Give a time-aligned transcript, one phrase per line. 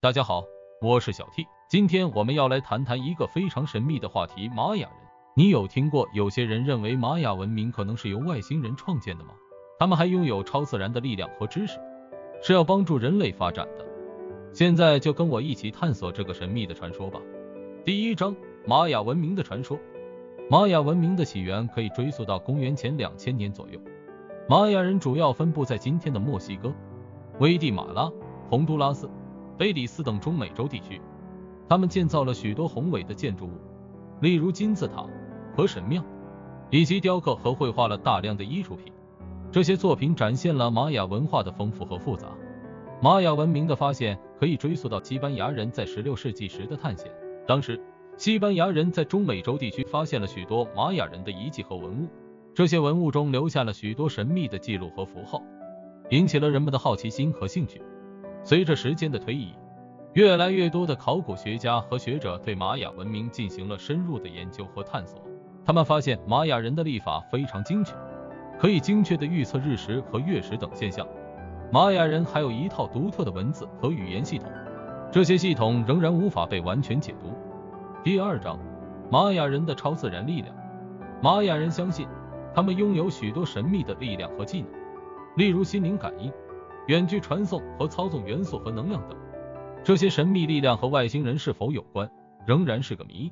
[0.00, 0.44] 大家好，
[0.80, 4.96] 我是小 T，今天我们要来谈谈一个非常神秘的话题——玛雅人。
[5.34, 9.30] 你有听过有些人认为玛雅文明可能是由外星人创建的吗？
[9.76, 11.80] 他们还拥有超自然的力量和知识，
[12.40, 13.84] 是要帮助人类发展的。
[14.52, 17.20] 现在就跟我一起探索这个神秘的传说吧。
[17.84, 19.76] 第一章：玛雅文明的传说。
[20.48, 23.80] 玛雅文明的起源可以追溯到公元前两千年左右。
[24.48, 26.72] 玛雅人主要分布在今天的墨西哥、
[27.40, 28.08] 危地马拉、
[28.48, 29.10] 洪都拉斯。
[29.58, 31.00] 贝里斯等中美洲地区，
[31.68, 33.58] 他们建造了许多宏伟的建筑物，
[34.20, 35.04] 例如金字塔
[35.56, 36.00] 和神庙，
[36.70, 38.92] 以及雕刻和绘画了大量的艺术品。
[39.50, 42.28] 这些作品展现了玛雅文化的丰富和复杂。
[43.02, 47.10] 玛雅文明的发现可以追溯到西班牙人在16世纪时的探险。
[47.46, 47.80] 当时，
[48.16, 52.08] 西班牙人在中美洲地区发现了许多玛雅人的遗迹和文物，
[52.54, 55.42] 这些文物中留下了许多神秘的记录和符号，
[56.10, 57.80] 引起了人们的好奇心和兴趣。
[58.42, 59.54] 随着时间的推移，
[60.14, 65.22] 越来越多的考古学家和学者对玛雅文明进行了深入的研究和探索。
[65.64, 67.92] 他们发现玛雅人的历法非常精确，
[68.58, 71.06] 可以精确地预测日食和月食等现象。
[71.70, 74.50] 玛雅人还有一套独特的文字和语言系统，
[75.12, 77.34] 这些系统仍然无法被完全解读。
[78.02, 78.58] 第二章：
[79.10, 80.54] 玛雅人的超自然力量。
[81.20, 82.08] 玛雅人相信，
[82.54, 84.70] 他们拥有许多神秘的力量和技能，
[85.36, 86.32] 例如心灵感应。
[86.88, 89.18] 远距传送和操纵元素和能量等，
[89.84, 92.10] 这些神秘力量和外星人是否有关，
[92.46, 93.30] 仍然是个谜。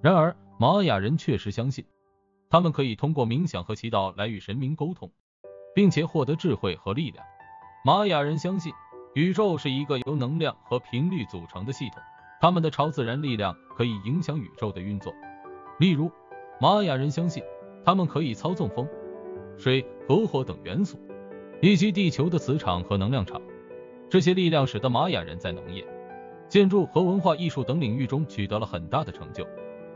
[0.00, 1.84] 然而，玛雅人确实相信，
[2.48, 5.10] 他们可以通过冥想和祈祷来与神明沟通，
[5.74, 7.24] 并且获得智慧和力量。
[7.84, 8.72] 玛雅人相信，
[9.16, 12.00] 宇宙是一个由能量和频率组成的系统，
[12.40, 15.12] 他们的超自然力量可以影响宇宙的运作。
[15.80, 16.08] 例如，
[16.60, 17.42] 玛雅人相信，
[17.84, 18.88] 他们可以操纵风、
[19.58, 20.96] 水和火等元素。
[21.64, 23.40] 以及地球的磁场和能量场，
[24.10, 25.82] 这些力量使得玛雅人在农业、
[26.46, 29.46] 建筑和文化艺术等领域中取得了很大的成就。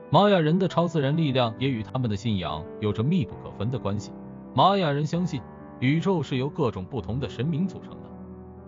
[0.08, 4.12] 玛雅人的超自然力量也与他们的信仰有着密不可分的关系。
[4.54, 5.42] 玛雅人相信
[5.78, 8.08] 宇宙是由各种不同的神明组成的，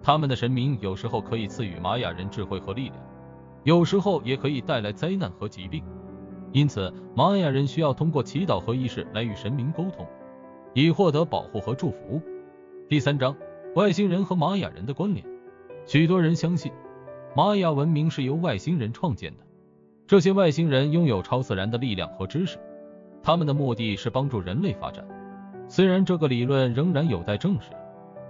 [0.03, 2.97] 他们的神明有时候可以赐予玛雅人智慧和力量，
[3.64, 5.82] 有时候也可以带来灾难和疾病。
[6.53, 10.06] 因此，玛雅人需要通过祈祷和仪式来与神明沟通，
[10.74, 12.20] 以获得保护和祝福。
[12.90, 13.36] 第三章，
[13.76, 15.24] 外星人和玛雅人的关联。
[15.86, 16.72] 许多人相信，
[17.36, 19.44] 玛雅文明是由外星人创建的。
[20.08, 22.58] 这些外星人拥有超自然的力量和知识，
[23.22, 25.06] 他们的目的是帮助人类发展。
[25.68, 27.70] 虽然这个理论仍然有待证实，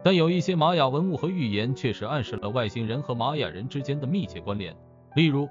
[0.05, 4.77] 但有一些玛雅文物和预言确实暗示了外星人和玛雅人之间的密切关联。
[5.15, 5.49] 例如，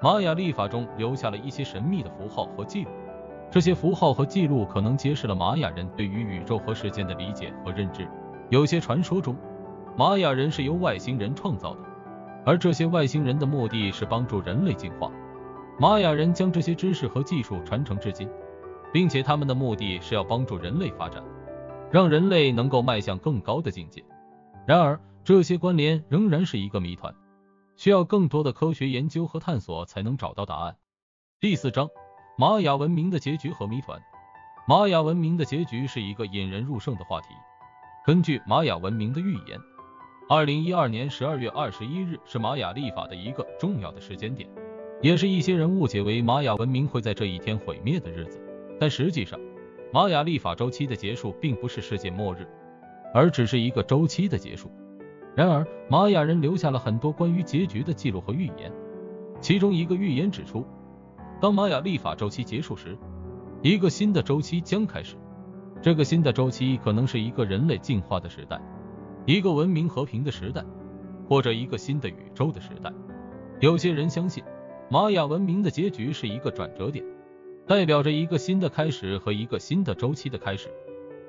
[0.00, 2.90] 玛雅历法中留下了一些神秘的符号和记录，
[3.50, 8.06] 这些符号和记录可能揭示了玛雅人对于宇宙和时间的理解和认知。
[8.52, 9.34] 有些传说中，
[9.96, 11.80] 玛雅人是由外星人创造的，
[12.44, 15.10] 而这些外星人的目的是帮助人类进化。
[15.80, 18.28] 玛雅人将这些知识和技术传承至今，
[18.92, 21.24] 并且他们的目的是要帮助人类发展，
[21.90, 24.04] 让人类能够迈向更高的境界。
[24.66, 27.14] 然而，这些关联仍然是一个谜团，
[27.76, 30.76] 需要更多的科学研究和探索才能找到答案。
[31.40, 31.88] 第四章：
[32.36, 33.98] 玛雅文明的结局和谜团。
[34.68, 37.28] 玛雅文明的结局是一个引人入胜的话题。
[38.04, 39.56] 根据玛雅文明的预言，
[40.28, 44.50] 二零一二年十二月二十一日是玛雅历法的一个重要的时间点，
[45.00, 48.42] 也是一些人误解为玛雅文明会在这一天毁灭的日子。
[48.80, 49.38] 但实际上，
[49.92, 52.44] 玛雅历法周期的结束并不是世界末日，
[53.14, 54.68] 而只是一个周期的结束。
[55.36, 58.72] 然而，玛雅人留下了很多关于结局的记录和预言，
[59.40, 60.66] 其中一个预言指出，
[61.40, 62.98] 当玛雅历法周期结束时，
[63.62, 65.14] 一个新的周期将开始。
[65.82, 68.60] 这个新的周期可能是一个人类进化的时代，
[69.26, 70.64] 一个文明和平的时代，
[71.28, 72.92] 或者一个新的宇宙的时代。
[73.58, 74.44] 有些人相信，
[74.88, 77.04] 玛雅文明的结局是一个转折点，
[77.66, 80.68] 代表着一个新的开始和一个新的周期的开始。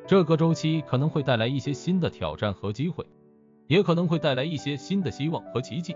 [0.05, 3.03] 这个周期可能会带来一些新的挑战和机会，
[3.65, 5.95] 也可能会带来一些新的希望和奇迹。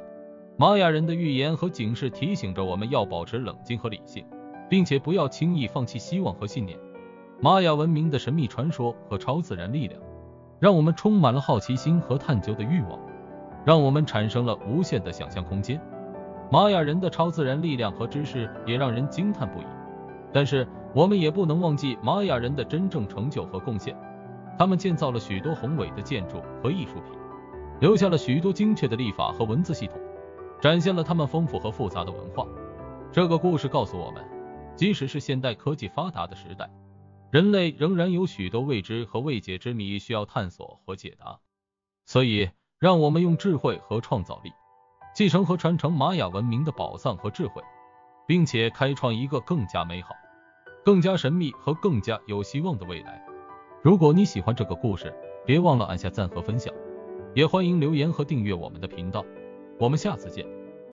[0.57, 4.25] 玛雅人的预言和警示提醒着我们要保持冷静和理性，
[4.67, 6.75] 并且不要轻易放弃希望和信念。
[7.39, 10.01] 玛雅文明的神秘传说和超自然力量，
[10.59, 12.99] 让我们充满了好奇心和探究的欲望，
[13.63, 15.79] 让我们产生了无限的想象空间。
[16.51, 19.65] 玛雅人的超自然力量和知识也让人惊叹不已。
[20.33, 23.95] 但是，我们也不能忘记玛雅人的真正成就和贡献。
[24.57, 27.13] 他们建造了许多宏伟的建筑和艺术品，
[27.79, 29.99] 留下了许多精确的历法和文字系统，
[30.59, 32.47] 展现了他们丰富和复杂的文化。
[33.11, 34.23] 这个故事告诉我们，
[34.75, 36.67] 即使是现代科技发达的时代，
[37.29, 41.39] 人类仍然有许多未知和未解之谜需要探索和解答，
[42.05, 44.51] 所以让我们用智慧和创造力，
[45.13, 47.61] 继承和传承玛雅文明的宝藏和智慧，
[48.25, 50.15] 并且开创一个更加美好、
[50.85, 53.21] 更加神秘和更加有希望的未来。
[53.83, 55.13] 如果你喜欢这个故事，
[55.45, 56.73] 别忘了按下赞和分享，
[57.35, 59.25] 也欢迎留言和订阅我们的频道。
[59.77, 60.56] 我们下次见。